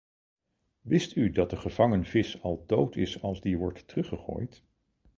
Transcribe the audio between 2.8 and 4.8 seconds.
is als die wordt teruggegooid?